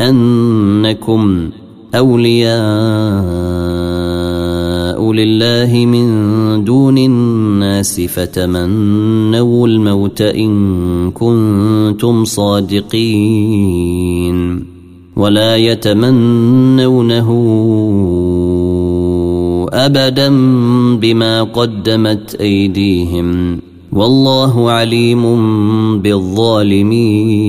أنكم 0.00 1.50
أولياء 1.94 2.54
لله 5.12 5.86
من 5.86 6.08
دون 6.64 6.98
الناس 6.98 8.00
فتمنوا 8.00 9.68
الموت 9.68 10.22
إن 10.22 11.10
كنتم 11.10 12.24
صادقين 12.24 13.54
ولا 15.16 15.56
يتمنونه 15.56 17.28
أبدا 19.72 20.28
بما 20.96 21.42
قدمت 21.42 22.34
أيديهم 22.34 23.58
والله 23.92 24.70
عليم 24.70 25.22
بالظالمين 27.04 27.44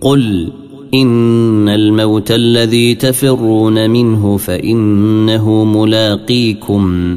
قل 0.00 0.52
إن 0.94 1.68
الموت 1.68 2.30
الذي 2.30 2.94
تفرون 2.94 3.90
منه 3.90 4.36
فإنه 4.36 5.64
ملاقيكم 5.64 7.16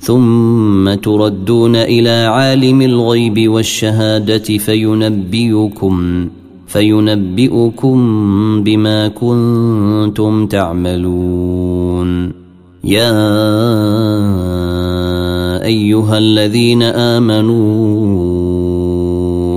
ثم 0.00 0.94
تردون 0.94 1.76
إلى 1.76 2.10
عالم 2.10 2.82
الغيب 2.82 3.50
والشهادة 3.50 4.58
فينبئكم 4.58 6.28
فينبئكم 6.66 7.96
بما 8.62 9.08
كنتم 9.08 10.46
تعملون. 10.46 12.32
يا 12.84 13.12
أيها 15.64 16.18
الذين 16.18 16.82
آمنوا 16.82 18.35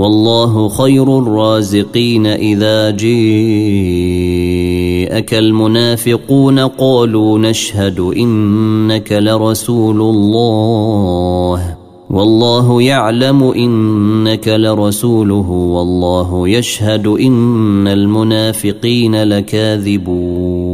والله 0.00 0.68
خير 0.68 1.18
الرازقين 1.18 2.26
إذا 2.26 2.90
جيءك 2.90 3.10
المنافقون 5.34 6.58
قالوا 6.58 7.38
نشهد 7.38 8.00
إنك 8.00 9.12
لرسول 9.12 10.00
الله 10.00 11.76
والله 12.10 12.82
يعلم 12.82 13.42
إنك 13.42 14.48
لرسوله 14.48 15.50
والله 15.50 16.48
يشهد 16.48 17.06
إن 17.06 17.88
المنافقين 17.88 19.22
لكاذبون 19.22 20.70